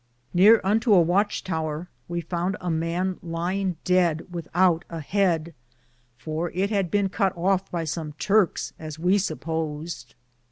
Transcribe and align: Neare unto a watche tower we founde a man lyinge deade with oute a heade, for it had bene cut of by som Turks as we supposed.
Neare 0.33 0.59
unto 0.65 0.91
a 0.95 0.99
watche 1.05 1.43
tower 1.43 1.87
we 2.07 2.21
founde 2.21 2.57
a 2.59 2.71
man 2.71 3.19
lyinge 3.23 3.75
deade 3.83 4.31
with 4.33 4.47
oute 4.55 4.83
a 4.89 4.99
heade, 4.99 5.53
for 6.17 6.49
it 6.55 6.71
had 6.71 6.89
bene 6.89 7.07
cut 7.07 7.33
of 7.37 7.69
by 7.69 7.83
som 7.83 8.13
Turks 8.13 8.73
as 8.79 8.97
we 8.97 9.19
supposed. 9.19 10.15